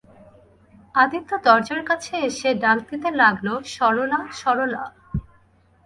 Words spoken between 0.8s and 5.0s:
আদিত্য দরজার কাছে এসে ডাক দিতে লাগল, সরলা, সরলা।